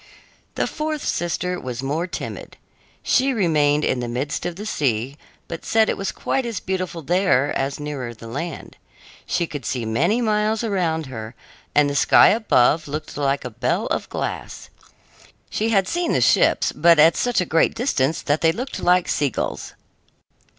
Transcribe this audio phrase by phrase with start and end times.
[0.55, 2.57] The fourth sister was more timid.
[3.03, 5.15] She remained in the midst of the sea,
[5.47, 8.77] but said it was quite as beautiful there as nearer the land.
[9.27, 11.35] She could see many miles around her,
[11.75, 14.71] and the sky above looked like a bell of glass.
[15.51, 19.07] She had seen the ships, but at such a great distance that they looked like
[19.07, 19.75] sea gulls.